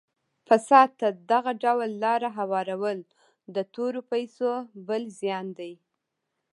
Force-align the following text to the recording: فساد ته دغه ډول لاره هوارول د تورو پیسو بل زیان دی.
فساد 0.47 0.89
ته 0.99 1.07
دغه 1.31 1.51
ډول 1.63 1.89
لاره 2.03 2.29
هوارول 2.37 2.99
د 3.55 3.57
تورو 3.73 4.01
پیسو 4.11 4.49
بل 4.87 5.03
زیان 5.19 5.47
دی. 5.59 5.73